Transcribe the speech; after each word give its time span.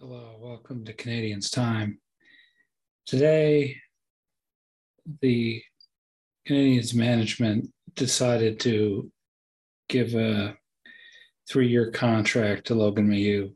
Hello, 0.00 0.36
welcome 0.38 0.84
to 0.84 0.92
Canadiens 0.92 1.50
Time. 1.50 1.98
Today, 3.04 3.78
the 5.20 5.60
Canadiens 6.48 6.94
management 6.94 7.68
decided 7.96 8.60
to 8.60 9.10
give 9.88 10.14
a 10.14 10.56
three 11.50 11.66
year 11.66 11.90
contract 11.90 12.68
to 12.68 12.76
Logan 12.76 13.08
Mailloux. 13.08 13.52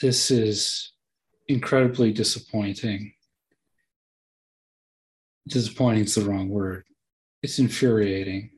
This 0.00 0.32
is 0.32 0.92
incredibly 1.46 2.12
disappointing. 2.12 3.12
Disappointing 5.46 6.02
is 6.02 6.16
the 6.16 6.22
wrong 6.22 6.48
word, 6.48 6.82
it's 7.44 7.60
infuriating. 7.60 8.50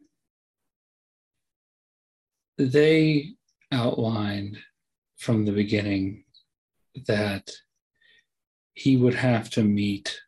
They 2.57 3.35
outlined 3.71 4.57
from 5.21 5.45
the 5.45 5.53
beginning 5.53 6.25
that 7.07 7.51
he 8.73 8.97
would 8.97 9.15
have 9.15 9.51
to 9.51 9.63
meet 9.63 10.19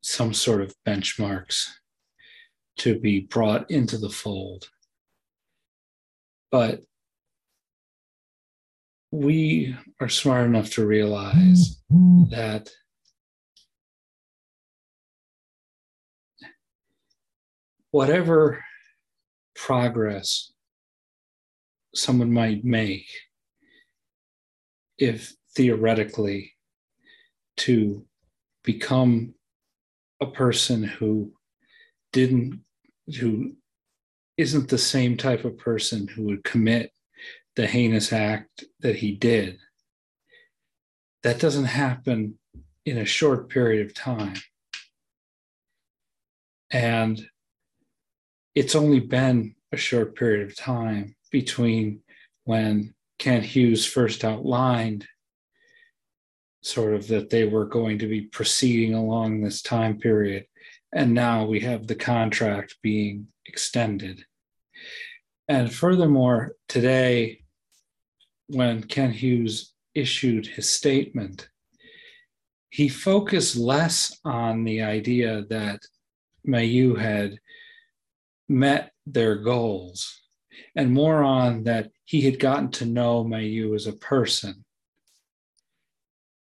some 0.00 0.32
sort 0.32 0.62
of 0.62 0.72
benchmarks 0.86 1.66
to 2.76 2.96
be 3.00 3.18
brought 3.18 3.68
into 3.68 3.98
the 3.98 4.08
fold. 4.08 4.68
But 6.52 6.84
we 9.10 9.76
are 10.00 10.08
smart 10.08 10.46
enough 10.46 10.70
to 10.74 10.86
realize 10.86 11.82
that 12.30 12.70
whatever 17.90 18.64
progress 19.56 20.52
someone 21.98 22.32
might 22.32 22.64
make 22.64 23.06
if 24.98 25.34
theoretically 25.54 26.52
to 27.56 28.04
become 28.64 29.34
a 30.20 30.26
person 30.26 30.82
who 30.82 31.32
didn't 32.12 32.60
who 33.20 33.52
isn't 34.36 34.68
the 34.68 34.78
same 34.78 35.16
type 35.16 35.44
of 35.44 35.58
person 35.58 36.06
who 36.06 36.24
would 36.24 36.44
commit 36.44 36.92
the 37.56 37.66
heinous 37.66 38.12
act 38.12 38.64
that 38.80 38.96
he 38.96 39.12
did 39.12 39.58
that 41.22 41.40
doesn't 41.40 41.64
happen 41.64 42.38
in 42.84 42.98
a 42.98 43.04
short 43.04 43.48
period 43.48 43.84
of 43.84 43.94
time. 43.94 44.36
And 46.70 47.20
it's 48.54 48.74
only 48.74 49.00
been 49.00 49.54
a 49.72 49.76
short 49.76 50.16
period 50.16 50.48
of 50.48 50.56
time 50.56 51.16
between 51.30 52.00
when 52.44 52.94
Kent 53.18 53.44
Hughes 53.44 53.84
first 53.84 54.24
outlined 54.24 55.06
sort 56.62 56.94
of 56.94 57.08
that 57.08 57.30
they 57.30 57.44
were 57.44 57.66
going 57.66 57.98
to 57.98 58.06
be 58.06 58.22
proceeding 58.22 58.94
along 58.94 59.40
this 59.40 59.62
time 59.62 59.98
period. 59.98 60.44
And 60.92 61.14
now 61.14 61.44
we 61.44 61.60
have 61.60 61.86
the 61.86 61.94
contract 61.94 62.76
being 62.82 63.28
extended. 63.46 64.24
And 65.48 65.72
furthermore, 65.72 66.52
today, 66.68 67.42
when 68.48 68.82
Kent 68.82 69.14
Hughes 69.14 69.72
issued 69.94 70.46
his 70.46 70.68
statement, 70.68 71.48
he 72.70 72.88
focused 72.88 73.56
less 73.56 74.18
on 74.24 74.64
the 74.64 74.82
idea 74.82 75.44
that 75.48 75.80
Mailloux 76.46 76.98
had 76.98 77.38
met 78.48 78.92
their 79.06 79.36
goals 79.36 80.22
and 80.74 80.92
more 80.92 81.22
on 81.22 81.64
that 81.64 81.90
he 82.04 82.22
had 82.22 82.38
gotten 82.38 82.70
to 82.72 82.86
know 82.86 83.24
Mailloux 83.24 83.74
as 83.74 83.86
a 83.86 83.92
person. 83.92 84.64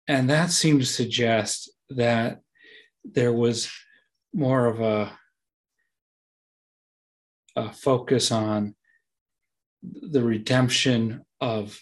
And 0.08 0.28
that 0.30 0.50
seemed 0.50 0.80
to 0.80 0.86
suggest 0.86 1.70
that 1.90 2.40
there 3.04 3.32
was 3.32 3.70
more 4.32 4.66
of 4.66 4.80
a, 4.80 5.12
a 7.56 7.72
focus 7.72 8.32
on 8.32 8.74
the 9.82 10.22
redemption 10.22 11.24
of 11.40 11.80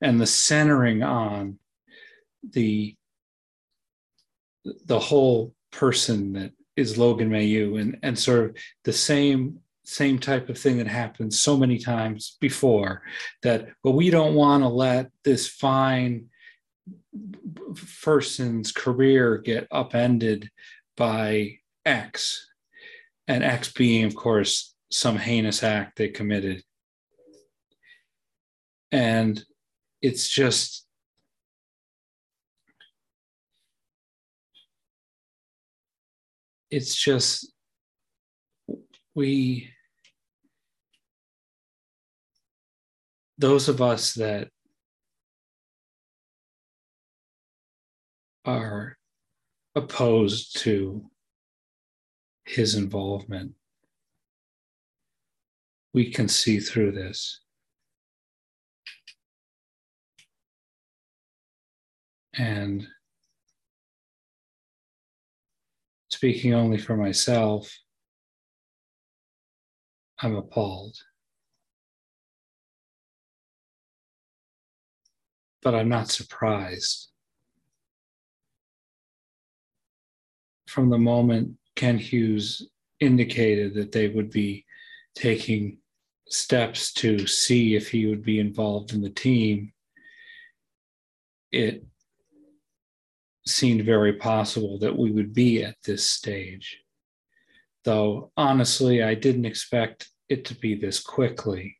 and 0.00 0.20
the 0.20 0.26
centering 0.26 1.02
on 1.02 1.58
the 2.42 2.96
the 4.86 4.98
whole 4.98 5.54
person 5.72 6.32
that 6.34 6.52
is 6.76 6.98
Logan 6.98 7.30
Mailloux 7.30 7.80
and 7.80 7.98
and 8.02 8.18
sort 8.18 8.44
of 8.44 8.56
the 8.84 8.92
same 8.92 9.60
same 9.90 10.18
type 10.18 10.48
of 10.48 10.58
thing 10.58 10.78
that 10.78 10.86
happened 10.86 11.32
so 11.32 11.56
many 11.56 11.78
times 11.78 12.36
before 12.40 13.02
that 13.42 13.68
but 13.82 13.92
we 13.92 14.10
don't 14.10 14.34
want 14.34 14.62
to 14.62 14.68
let 14.68 15.10
this 15.24 15.48
fine 15.48 16.28
person's 18.02 18.72
career 18.72 19.38
get 19.38 19.68
upended 19.70 20.50
by 20.96 21.58
x. 21.84 22.46
And 23.28 23.44
x 23.44 23.72
being 23.72 24.04
of 24.04 24.14
course 24.14 24.74
some 24.90 25.16
heinous 25.16 25.62
act 25.62 25.96
they 25.96 26.08
committed. 26.08 26.62
And 28.92 29.42
it's 30.02 30.28
just 30.28 30.86
it's 36.70 36.94
just 36.96 37.52
we 39.14 39.70
those 43.40 43.70
of 43.70 43.80
us 43.80 44.12
that 44.14 44.48
are 48.44 48.98
opposed 49.74 50.58
to 50.58 51.02
his 52.44 52.74
involvement, 52.74 53.54
we 55.94 56.10
can 56.10 56.28
see 56.28 56.60
through 56.60 56.92
this. 56.92 57.40
And 62.34 62.86
speaking 66.10 66.52
only 66.52 66.76
for 66.76 66.94
myself, 66.94 67.74
I'm 70.18 70.36
appalled. 70.36 70.98
But 75.62 75.74
I'm 75.74 75.88
not 75.88 76.08
surprised. 76.08 77.08
From 80.66 80.88
the 80.90 80.98
moment 80.98 81.56
Kent 81.76 82.00
Hughes 82.00 82.68
indicated 83.00 83.74
that 83.74 83.92
they 83.92 84.08
would 84.08 84.30
be 84.30 84.64
taking 85.14 85.78
steps 86.28 86.92
to 86.92 87.26
see 87.26 87.74
if 87.74 87.90
he 87.90 88.06
would 88.06 88.22
be 88.22 88.38
involved 88.38 88.92
in 88.92 89.00
the 89.00 89.10
team, 89.10 89.72
it 91.50 91.84
seemed 93.46 93.84
very 93.84 94.12
possible 94.14 94.78
that 94.78 94.96
we 94.96 95.10
would 95.10 95.34
be 95.34 95.64
at 95.64 95.76
this 95.84 96.06
stage. 96.06 96.78
Though 97.84 98.30
honestly, 98.36 99.02
I 99.02 99.14
didn't 99.14 99.46
expect 99.46 100.10
it 100.28 100.44
to 100.46 100.54
be 100.54 100.74
this 100.74 101.00
quickly. 101.00 101.78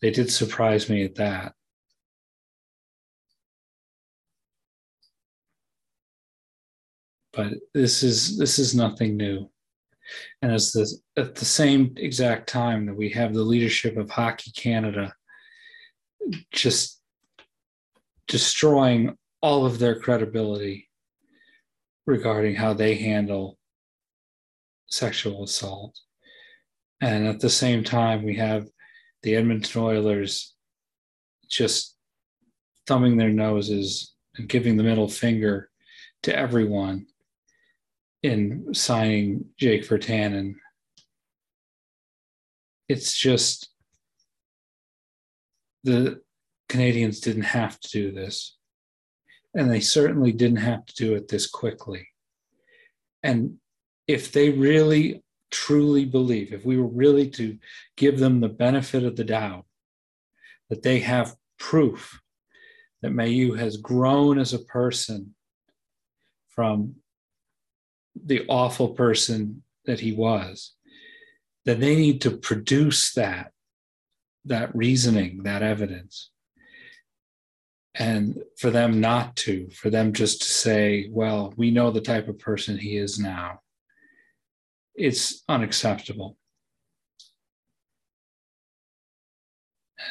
They 0.00 0.10
did 0.10 0.30
surprise 0.30 0.88
me 0.88 1.04
at 1.04 1.16
that. 1.16 1.54
But 7.38 7.52
this 7.72 8.02
is 8.02 8.36
this 8.36 8.58
is 8.58 8.74
nothing 8.74 9.16
new. 9.16 9.48
And 10.42 10.50
as 10.50 10.72
the 10.72 10.92
at 11.16 11.36
the 11.36 11.44
same 11.44 11.94
exact 11.96 12.48
time 12.48 12.84
that 12.86 12.96
we 12.96 13.10
have 13.10 13.32
the 13.32 13.44
leadership 13.44 13.96
of 13.96 14.10
Hockey 14.10 14.50
Canada 14.50 15.14
just 16.52 17.00
destroying 18.26 19.16
all 19.40 19.64
of 19.64 19.78
their 19.78 20.00
credibility 20.00 20.88
regarding 22.06 22.56
how 22.56 22.72
they 22.72 22.96
handle 22.96 23.56
sexual 24.86 25.44
assault. 25.44 25.96
And 27.00 27.28
at 27.28 27.38
the 27.38 27.50
same 27.50 27.84
time, 27.84 28.24
we 28.24 28.34
have 28.34 28.66
the 29.22 29.36
Edmonton 29.36 29.80
Oilers 29.80 30.56
just 31.48 31.94
thumbing 32.88 33.16
their 33.16 33.30
noses 33.30 34.12
and 34.36 34.48
giving 34.48 34.76
the 34.76 34.82
middle 34.82 35.08
finger 35.08 35.70
to 36.24 36.36
everyone 36.36 37.06
in 38.22 38.74
signing 38.74 39.46
Jake 39.56 39.86
Virtanen. 39.86 40.54
It's 42.88 43.16
just 43.16 43.70
the 45.84 46.20
Canadiens 46.68 47.20
didn't 47.20 47.42
have 47.42 47.78
to 47.80 47.88
do 47.90 48.12
this. 48.12 48.56
And 49.54 49.70
they 49.70 49.80
certainly 49.80 50.32
didn't 50.32 50.58
have 50.58 50.84
to 50.86 50.94
do 50.94 51.14
it 51.14 51.28
this 51.28 51.48
quickly. 51.48 52.08
And 53.22 53.58
if 54.06 54.32
they 54.32 54.50
really 54.50 55.22
truly 55.50 56.04
believe, 56.04 56.52
if 56.52 56.64
we 56.64 56.76
were 56.76 56.86
really 56.86 57.28
to 57.30 57.58
give 57.96 58.18
them 58.18 58.40
the 58.40 58.48
benefit 58.48 59.04
of 59.04 59.16
the 59.16 59.24
doubt 59.24 59.64
that 60.68 60.82
they 60.82 61.00
have 61.00 61.34
proof 61.58 62.20
that 63.02 63.12
Mailloux 63.12 63.58
has 63.58 63.76
grown 63.76 64.38
as 64.38 64.52
a 64.52 64.58
person 64.58 65.34
from 66.48 66.96
the 68.24 68.46
awful 68.48 68.88
person 68.88 69.62
that 69.86 70.00
he 70.00 70.12
was, 70.12 70.74
then 71.64 71.80
they 71.80 71.96
need 71.96 72.20
to 72.22 72.30
produce 72.30 73.12
that, 73.14 73.52
that 74.44 74.74
reasoning, 74.74 75.42
that 75.42 75.62
evidence. 75.62 76.30
And 77.94 78.42
for 78.56 78.70
them 78.70 79.00
not 79.00 79.36
to, 79.36 79.68
for 79.70 79.90
them 79.90 80.12
just 80.12 80.42
to 80.42 80.48
say, 80.48 81.08
well, 81.10 81.52
we 81.56 81.70
know 81.70 81.90
the 81.90 82.00
type 82.00 82.28
of 82.28 82.38
person 82.38 82.78
he 82.78 82.96
is 82.96 83.18
now, 83.18 83.60
it's 84.94 85.42
unacceptable. 85.48 86.36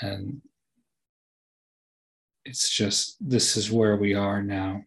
And 0.02 0.42
it's 2.46 2.70
just, 2.70 3.16
this 3.20 3.58
is 3.58 3.72
where 3.72 3.96
we 3.96 4.14
are 4.14 4.42
now. 4.42 4.84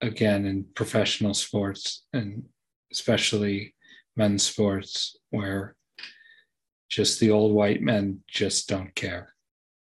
Again, 0.00 0.44
in 0.44 0.66
professional 0.74 1.34
sports 1.34 2.04
and 2.12 2.44
especially 2.92 3.74
men's 4.16 4.44
sports, 4.44 5.16
where 5.30 5.76
just 6.88 7.20
the 7.20 7.30
old 7.30 7.52
white 7.54 7.82
men 7.82 8.20
just 8.28 8.68
don't 8.68 8.94
care. 8.94 9.35